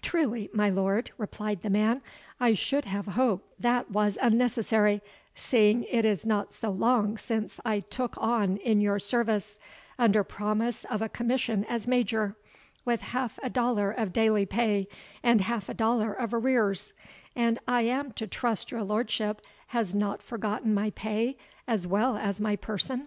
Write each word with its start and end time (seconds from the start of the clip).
"Truly, 0.00 0.50
my 0.52 0.68
lord," 0.68 1.12
replied 1.18 1.62
the 1.62 1.70
man, 1.70 2.02
"I 2.40 2.52
should 2.52 2.84
have 2.86 3.06
hoped 3.06 3.60
that 3.62 3.92
was 3.92 4.18
unnecessary, 4.20 5.00
seeing 5.36 5.84
it 5.84 6.04
is 6.04 6.26
not 6.26 6.52
so 6.52 6.70
long 6.70 7.16
since 7.16 7.60
I 7.64 7.78
took 7.78 8.16
on 8.18 8.56
in 8.56 8.80
your 8.80 8.98
service, 8.98 9.60
under 10.00 10.24
promise 10.24 10.82
of 10.86 11.00
a 11.00 11.08
commission 11.08 11.64
as 11.68 11.86
Major, 11.86 12.34
with 12.84 13.02
half 13.02 13.38
a 13.40 13.48
dollar 13.48 13.92
of 13.92 14.12
daily 14.12 14.46
pay 14.46 14.88
and 15.22 15.40
half 15.42 15.68
a 15.68 15.74
dollar 15.74 16.12
of 16.12 16.34
arrears; 16.34 16.92
and 17.36 17.60
I 17.68 17.82
am 17.82 18.10
to 18.14 18.26
trust 18.26 18.72
your 18.72 18.82
lordship 18.82 19.42
has 19.68 19.94
nut 19.94 20.22
forgotten 20.22 20.74
my 20.74 20.90
pay 20.90 21.36
as 21.68 21.86
well 21.86 22.16
as 22.16 22.40
my 22.40 22.56
person?" 22.56 23.06